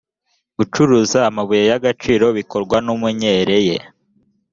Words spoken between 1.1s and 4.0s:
amabuye y’agaciro bikorwa n’umenyereye